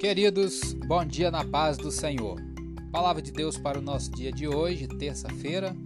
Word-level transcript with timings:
Queridos, 0.00 0.72
bom 0.72 1.04
dia 1.04 1.30
na 1.30 1.44
paz 1.44 1.76
do 1.76 1.90
Senhor. 1.90 2.40
Palavra 2.90 3.20
de 3.20 3.30
Deus 3.30 3.58
para 3.58 3.78
o 3.78 3.82
nosso 3.82 4.10
dia 4.10 4.32
de 4.32 4.48
hoje, 4.48 4.88
terça-feira, 4.88 5.76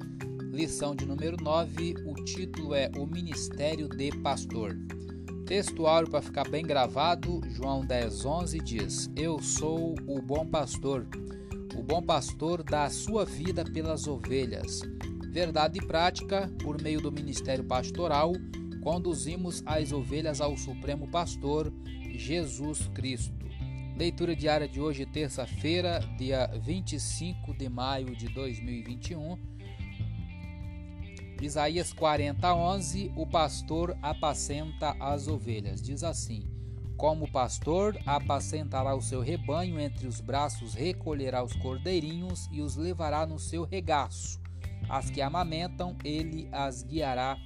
lição 0.53 0.95
de 0.95 1.05
número 1.05 1.37
9. 1.43 1.97
O 2.07 2.15
título 2.23 2.77
é 2.77 2.89
O 2.97 3.07
Ministério 3.07 3.89
de 3.89 4.13
Pastor. 4.19 4.79
Textuário 5.45 6.09
para 6.09 6.23
ficar 6.23 6.49
bem 6.49 6.65
gravado, 6.65 7.41
João 7.51 7.85
10, 7.85 8.25
11 8.25 8.61
diz: 8.61 9.11
Eu 9.17 9.43
sou 9.43 9.97
o 10.07 10.23
bom 10.23 10.47
pastor. 10.47 11.09
O 11.77 11.83
bom 11.83 12.01
pastor 12.01 12.63
dá 12.63 12.85
a 12.85 12.91
sua 12.91 13.25
vida 13.25 13.65
pelas 13.65 14.07
ovelhas. 14.07 14.83
Verdade 15.29 15.81
e 15.81 15.85
prática, 15.85 16.49
por 16.63 16.81
meio 16.81 17.01
do 17.01 17.11
ministério 17.11 17.65
pastoral, 17.65 18.33
conduzimos 18.81 19.61
as 19.67 19.91
ovelhas 19.91 20.41
ao 20.41 20.57
Supremo 20.57 21.09
Pastor, 21.09 21.73
Jesus 22.13 22.89
Cristo. 22.95 23.44
Leitura 23.97 24.35
diária 24.35 24.69
de 24.69 24.81
hoje, 24.81 25.07
terça-feira, 25.07 26.01
dia 26.19 26.49
25 26.61 27.55
de 27.55 27.69
maio 27.69 28.17
de 28.17 28.27
2021. 28.27 29.39
Isaías 31.41 31.93
40, 31.93 32.53
11. 32.53 33.13
O 33.15 33.25
pastor 33.25 33.97
apacenta 34.03 34.97
as 34.99 35.29
ovelhas. 35.29 35.81
Diz 35.81 36.03
assim: 36.03 36.51
Como 36.97 37.31
pastor 37.31 37.97
apacentará 38.05 38.97
o 38.97 39.01
seu 39.01 39.21
rebanho, 39.21 39.79
entre 39.79 40.09
os 40.09 40.21
braços 40.21 40.75
recolherá 40.75 41.45
os 41.45 41.55
cordeirinhos 41.55 42.49
e 42.51 42.63
os 42.63 42.75
levará 42.75 43.25
no 43.25 43.39
seu 43.39 43.63
regaço. 43.63 44.41
As 44.89 45.09
que 45.09 45.23
amamentam, 45.23 45.97
ele 46.03 46.49
as 46.51 46.83
guiará 46.83 47.37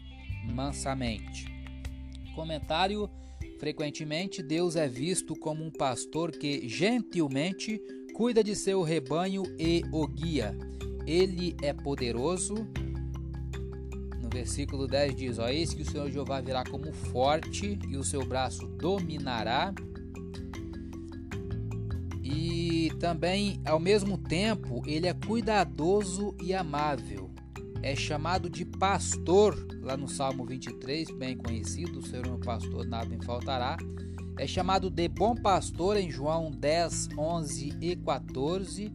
mansamente. 0.47 1.45
Comentário 2.35 3.11
Frequentemente, 3.59 4.41
Deus 4.41 4.77
é 4.77 4.87
visto 4.87 5.35
como 5.35 5.65
um 5.65 5.71
pastor 5.71 6.31
que 6.31 6.69
gentilmente 6.69 7.83
cuida 8.15 8.43
de 8.43 8.55
seu 8.55 8.83
rebanho 8.83 9.43
e 9.59 9.83
o 9.93 10.07
guia. 10.07 10.57
Ele 11.05 11.57
é 11.61 11.73
poderoso. 11.73 12.55
No 14.23 14.29
versículo 14.33 14.87
10 14.87 15.17
diz: 15.17 15.39
Ó, 15.41 15.49
eis 15.49 15.75
que 15.75 15.83
o 15.83 15.91
Senhor 15.91 16.09
Jeová 16.09 16.41
virá 16.41 16.63
como 16.63 16.93
forte 16.93 17.77
e 17.89 17.97
o 17.97 18.05
seu 18.05 18.25
braço 18.25 18.69
dominará. 18.69 19.75
E 22.23 22.93
também, 23.01 23.61
ao 23.65 23.81
mesmo 23.81 24.19
tempo, 24.19 24.83
ele 24.87 25.09
é 25.09 25.15
cuidadoso 25.15 26.37
e 26.41 26.55
amável 26.55 27.18
é 27.83 27.95
chamado 27.95 28.51
de 28.51 28.65
pastor, 28.65 29.57
lá 29.83 29.97
no 29.97 30.09
Salmo 30.09 30.45
23, 30.45 31.11
bem 31.13 31.37
conhecido, 31.37 32.01
o 32.01 32.07
Senhor 32.07 32.27
é 32.27 32.29
meu 32.29 32.39
pastor, 32.39 32.87
nada 32.87 33.07
me 33.07 33.25
faltará. 33.25 33.77
É 34.37 34.47
chamado 34.47 34.91
de 34.91 35.09
bom 35.09 35.35
pastor 35.35 35.97
em 35.97 36.11
João 36.11 36.51
10, 36.51 37.11
11 37.17 37.77
e 37.81 37.97
14, 37.97 38.93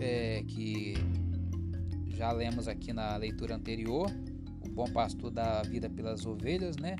é, 0.00 0.42
que 0.46 0.94
já 2.08 2.32
lemos 2.32 2.68
aqui 2.68 2.92
na 2.92 3.16
leitura 3.16 3.54
anterior. 3.54 4.10
O 4.66 4.70
bom 4.70 4.90
pastor 4.92 5.30
dá 5.30 5.62
vida 5.62 5.88
pelas 5.88 6.26
ovelhas, 6.26 6.76
né? 6.76 6.96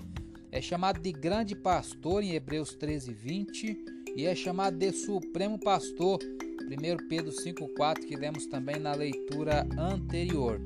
É 0.52 0.60
chamado 0.60 1.00
de 1.00 1.12
grande 1.12 1.54
pastor 1.54 2.22
em 2.22 2.32
Hebreus 2.34 2.75
13, 2.75 3.12
20 3.12 3.84
e 4.16 4.27
é 4.27 4.34
chamado 4.34 4.77
de 4.77 4.92
supremo 4.92 5.58
pastor 5.58 6.19
1 6.22 7.08
Pedro 7.08 7.32
5,4 7.32 8.00
que 8.00 8.16
lemos 8.16 8.47
também 8.47 8.78
na 8.78 8.92
leitura 8.92 9.66
anterior. 9.78 10.60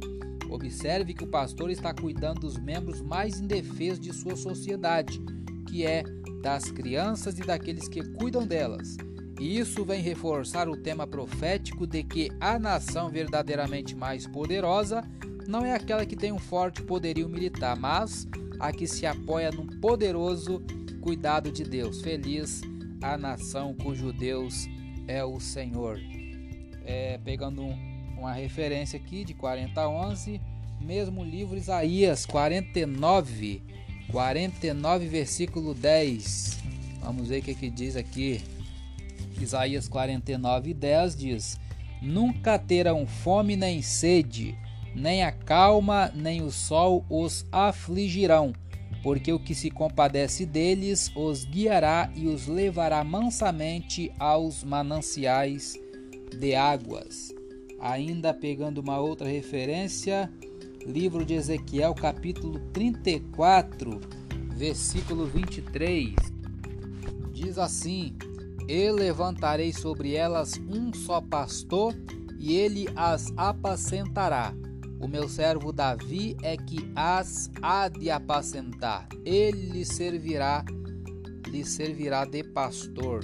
Observe 0.55 1.14
que 1.14 1.24
o 1.24 1.27
pastor 1.27 1.69
está 1.69 1.92
cuidando 1.92 2.42
dos 2.42 2.56
membros 2.56 3.00
mais 3.00 3.41
indefesos 3.41 3.98
de 3.98 4.12
sua 4.12 4.36
sociedade, 4.36 5.20
que 5.66 5.84
é 5.84 6.05
das 6.41 6.70
crianças 6.70 7.36
e 7.41 7.42
daqueles 7.42 7.88
que 7.88 8.05
cuidam 8.10 8.47
delas. 8.47 8.97
E 9.41 9.58
isso 9.58 9.84
vem 9.84 10.00
reforçar 10.00 10.69
o 10.69 10.77
tema 10.77 11.08
profético 11.08 11.88
de 11.88 12.04
que 12.04 12.31
a 12.41 12.56
nação 12.56 13.10
verdadeiramente 13.10 13.97
mais 13.97 14.28
poderosa 14.28 15.03
não 15.48 15.66
é 15.66 15.75
aquela 15.75 16.06
que 16.06 16.15
tem 16.15 16.31
um 16.31 16.38
forte 16.38 16.82
poderio 16.82 17.28
militar, 17.28 17.76
mas 17.76 18.25
a 18.60 18.71
que 18.71 18.86
se 18.86 19.04
apoia 19.04 19.50
num 19.50 19.66
poderoso 19.81 20.62
cuidado 21.00 21.50
de 21.50 21.65
Deus. 21.65 22.00
Feliz 22.00 22.60
a 23.03 23.19
nação 23.19 23.75
cujo 23.75 24.12
Deus 24.12 24.69
é 25.09 25.25
o 25.25 25.41
Senhor. 25.41 25.98
É, 26.86 27.19
pegando 27.25 27.60
um, 27.60 27.94
uma 28.16 28.32
referência 28.32 28.98
aqui 28.98 29.25
de 29.25 29.34
40 29.34 29.80
a 29.80 29.88
11, 29.88 30.41
mesmo 30.80 31.25
livro 31.25 31.56
Isaías 31.56 32.26
49, 32.26 33.62
49 34.10 35.08
versículo 35.08 35.75
10. 35.75 36.58
Vamos 37.03 37.28
ver 37.28 37.41
o 37.41 37.42
que, 37.42 37.54
que 37.54 37.70
diz 37.70 37.97
aqui. 37.97 38.42
Isaías 39.41 39.88
49, 39.88 40.74
10 40.74 41.16
diz: 41.16 41.60
Nunca 42.00 42.58
terão 42.58 43.06
fome 43.06 43.56
nem 43.56 43.82
sede, 43.82 44.56
nem 44.94 45.24
a 45.24 45.32
calma, 45.32 46.10
nem 46.14 46.42
o 46.42 46.50
sol 46.50 47.04
os 47.10 47.44
afligirão, 47.50 48.53
porque 49.03 49.32
o 49.32 49.38
que 49.38 49.54
se 49.54 49.70
compadece 49.70 50.47
deles 50.47 51.10
os 51.16 51.44
guiará 51.44 52.10
e 52.14 52.26
os 52.26 52.47
levará 52.47 53.03
mansamente 53.03 54.12
aos 54.19 54.62
mananciais 54.62 55.74
de 56.38 56.54
águas. 56.54 57.34
Ainda 57.78 58.32
pegando 58.32 58.78
uma 58.78 58.98
outra 58.98 59.28
referência, 59.28 60.32
livro 60.86 61.24
de 61.24 61.34
Ezequiel, 61.34 61.94
capítulo 61.94 62.60
34, 62.72 64.00
versículo 64.50 65.26
23, 65.26 66.14
diz 67.32 67.58
assim: 67.58 68.16
E 68.68 68.90
levantarei 68.90 69.72
sobre 69.72 70.14
elas 70.14 70.58
um 70.68 70.92
só 70.94 71.20
pastor, 71.20 71.94
e 72.38 72.54
ele 72.54 72.86
as 72.94 73.32
apacentará. 73.36 74.54
O 75.00 75.08
meu 75.08 75.28
servo 75.28 75.72
Davi 75.72 76.36
é 76.42 76.56
que 76.56 76.91
as 76.96 77.50
há 77.60 77.88
de 77.88 78.10
apacentar. 78.10 79.06
Ele 79.24 79.72
lhe 79.72 79.84
servirá, 79.84 80.64
lhe 81.46 81.64
servirá 81.64 82.24
de 82.24 82.42
pastor. 82.42 83.22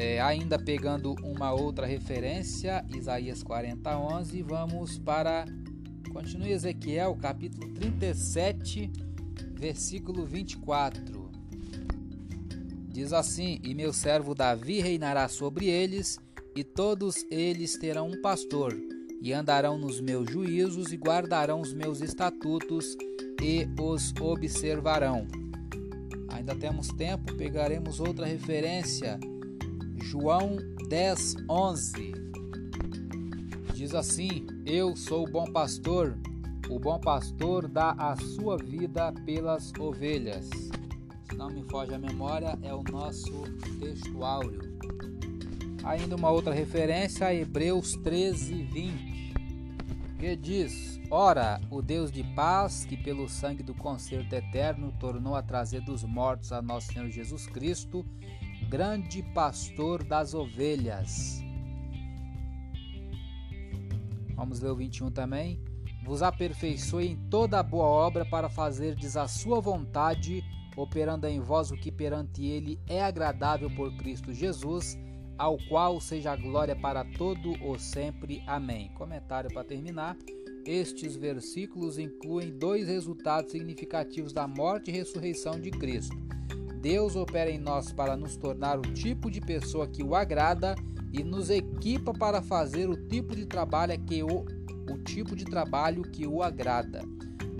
É, 0.00 0.20
ainda 0.20 0.56
pegando 0.60 1.16
uma 1.24 1.52
outra 1.52 1.84
referência, 1.84 2.86
Isaías 2.96 3.42
40, 3.42 3.98
11, 3.98 4.42
vamos 4.42 4.96
para. 4.96 5.44
Continue 6.12 6.52
Ezequiel, 6.52 7.16
capítulo 7.20 7.68
37, 7.74 8.92
versículo 9.54 10.24
24. 10.24 11.32
Diz 12.86 13.12
assim: 13.12 13.58
E 13.64 13.74
meu 13.74 13.92
servo 13.92 14.36
Davi 14.36 14.78
reinará 14.78 15.26
sobre 15.26 15.66
eles, 15.66 16.20
e 16.54 16.62
todos 16.62 17.26
eles 17.28 17.76
terão 17.76 18.06
um 18.06 18.22
pastor, 18.22 18.78
e 19.20 19.32
andarão 19.32 19.76
nos 19.76 20.00
meus 20.00 20.30
juízos, 20.30 20.92
e 20.92 20.96
guardarão 20.96 21.60
os 21.60 21.74
meus 21.74 22.00
estatutos, 22.00 22.96
e 23.42 23.66
os 23.82 24.14
observarão. 24.20 25.26
Ainda 26.28 26.54
temos 26.54 26.86
tempo, 26.86 27.34
pegaremos 27.34 27.98
outra 27.98 28.26
referência 28.26 29.18
João 30.10 30.56
10, 30.88 31.36
11 31.50 32.12
diz 33.74 33.94
assim: 33.94 34.46
Eu 34.64 34.96
sou 34.96 35.28
o 35.28 35.30
bom 35.30 35.44
pastor, 35.52 36.16
o 36.70 36.78
bom 36.78 36.98
pastor 36.98 37.68
dá 37.68 37.90
a 37.90 38.16
sua 38.16 38.56
vida 38.56 39.12
pelas 39.26 39.70
ovelhas. 39.78 40.48
Se 41.28 41.36
não 41.36 41.50
me 41.50 41.62
foge 41.64 41.92
a 41.92 41.98
memória, 41.98 42.58
é 42.62 42.72
o 42.72 42.82
nosso 42.82 43.42
textuário. 43.78 44.78
Ainda 45.84 46.16
uma 46.16 46.30
outra 46.30 46.54
referência, 46.54 47.34
Hebreus 47.34 47.92
13, 47.96 48.62
20, 48.62 49.34
que 50.18 50.36
diz: 50.36 50.98
Ora, 51.10 51.60
o 51.70 51.82
Deus 51.82 52.10
de 52.10 52.24
paz, 52.34 52.86
que 52.86 52.96
pelo 52.96 53.28
sangue 53.28 53.62
do 53.62 53.74
concerto 53.74 54.34
eterno 54.34 54.90
tornou 54.98 55.34
a 55.34 55.42
trazer 55.42 55.82
dos 55.82 56.02
mortos 56.02 56.50
a 56.50 56.62
nosso 56.62 56.94
Senhor 56.94 57.10
Jesus 57.10 57.46
Cristo, 57.46 58.06
grande 58.68 59.22
pastor 59.22 60.04
das 60.04 60.34
ovelhas. 60.34 61.42
Vamos 64.34 64.60
ler 64.60 64.70
o 64.70 64.76
21 64.76 65.10
também. 65.10 65.58
Vos 66.04 66.22
aperfeiçoe 66.22 67.08
em 67.08 67.16
toda 67.30 67.58
a 67.58 67.62
boa 67.62 67.86
obra 67.86 68.26
para 68.26 68.48
fazerdes 68.48 69.16
a 69.16 69.26
sua 69.26 69.58
vontade, 69.58 70.44
operando 70.76 71.26
em 71.26 71.40
vós 71.40 71.70
o 71.70 71.76
que 71.76 71.90
perante 71.90 72.44
ele 72.44 72.78
é 72.86 73.02
agradável 73.02 73.70
por 73.74 73.96
Cristo 73.96 74.34
Jesus, 74.34 74.98
ao 75.38 75.56
qual 75.68 75.98
seja 75.98 76.32
a 76.32 76.36
glória 76.36 76.76
para 76.76 77.04
todo 77.16 77.52
o 77.64 77.78
sempre. 77.78 78.42
Amém. 78.46 78.92
Comentário 78.94 79.52
para 79.52 79.64
terminar. 79.64 80.16
Estes 80.66 81.16
versículos 81.16 81.98
incluem 81.98 82.58
dois 82.58 82.86
resultados 82.86 83.50
significativos 83.50 84.32
da 84.32 84.46
morte 84.46 84.90
e 84.90 84.94
ressurreição 84.94 85.58
de 85.58 85.70
Cristo 85.70 86.16
Deus 86.80 87.16
opera 87.16 87.50
em 87.50 87.58
nós 87.58 87.92
para 87.92 88.16
nos 88.16 88.36
tornar 88.36 88.78
o 88.78 88.82
tipo 88.82 89.30
de 89.30 89.40
pessoa 89.40 89.86
que 89.86 90.02
o 90.02 90.14
agrada 90.14 90.74
e 91.12 91.22
nos 91.22 91.50
equipa 91.50 92.12
para 92.12 92.40
fazer 92.42 92.88
o 92.88 92.96
tipo 93.08 93.34
de 93.34 93.46
trabalho 93.46 93.98
que 94.00 94.22
o, 94.22 94.44
o 94.90 94.98
tipo 94.98 95.34
de 95.34 95.44
trabalho 95.44 96.02
que 96.02 96.26
o 96.26 96.42
agrada. 96.42 97.02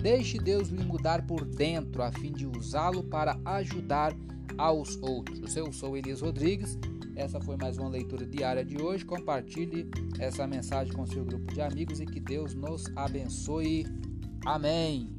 Deixe 0.01 0.39
Deus 0.39 0.69
lhe 0.69 0.85
mudar 0.85 1.27
por 1.27 1.45
dentro 1.45 2.03
a 2.03 2.13
fim 2.13 2.33
de 2.33 2.47
usá-lo 2.47 3.03
para 3.03 3.39
ajudar 3.45 4.15
aos 4.57 4.97
outros. 5.03 5.57
Eu 5.57 5.73
sou 5.73 5.97
Elias 5.97 6.21
Rodrigues. 6.21 6.79
Essa 7.17 7.41
foi 7.41 7.57
mais 7.57 7.79
uma 7.79 7.89
leitura 7.89 8.25
diária 8.25 8.65
de 8.65 8.81
hoje. 8.81 9.05
Compartilhe 9.05 9.91
essa 10.21 10.47
mensagem 10.47 10.93
com 10.93 11.05
seu 11.05 11.25
grupo 11.25 11.53
de 11.53 11.61
amigos 11.61 11.99
e 11.99 12.07
que 12.07 12.21
Deus 12.21 12.55
nos 12.55 12.85
abençoe. 12.97 13.85
Amém. 14.47 15.18